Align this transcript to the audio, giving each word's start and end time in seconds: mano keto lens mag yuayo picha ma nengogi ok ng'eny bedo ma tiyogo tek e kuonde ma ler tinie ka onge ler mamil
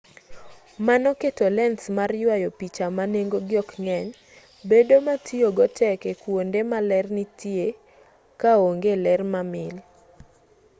mano 0.87 1.09
keto 1.21 1.45
lens 1.57 1.81
mag 1.97 2.11
yuayo 2.21 2.49
picha 2.59 2.85
ma 2.97 3.03
nengogi 3.13 3.55
ok 3.63 3.71
ng'eny 3.85 4.09
bedo 4.69 4.95
ma 5.05 5.15
tiyogo 5.25 5.65
tek 5.79 5.99
e 6.11 6.13
kuonde 6.21 6.59
ma 6.69 6.79
ler 6.89 7.05
tinie 7.39 7.67
ka 8.41 8.51
onge 8.67 8.93
ler 9.03 9.21
mamil 9.33 9.75